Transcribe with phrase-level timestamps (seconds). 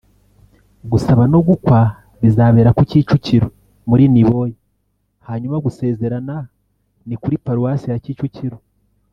[0.91, 1.79] Gusaba no gukwa
[2.21, 3.47] bizabera ku Kicukiro
[3.89, 4.55] muri Niboye
[5.27, 6.35] hanyuma gusezerana
[7.07, 8.57] ni kuri Paruwasi ya Kicukiro